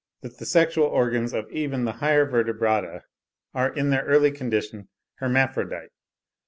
161), 0.21 0.31
that 0.31 0.39
the 0.39 0.49
sexual 0.49 0.87
organs 0.87 1.31
of 1.31 1.47
even 1.51 1.85
"the 1.85 1.91
higher 2.01 2.25
vertebrata 2.25 3.03
are, 3.53 3.71
in 3.71 3.91
their 3.91 4.03
early 4.05 4.31
condition, 4.31 4.89
hermaphrodite." 5.19 5.91